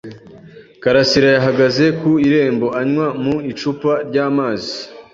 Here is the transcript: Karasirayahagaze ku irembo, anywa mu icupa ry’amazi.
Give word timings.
Karasirayahagaze 0.81 1.85
ku 1.99 2.11
irembo, 2.27 2.67
anywa 2.81 3.07
mu 3.23 3.35
icupa 3.51 3.91
ry’amazi. 4.07 4.73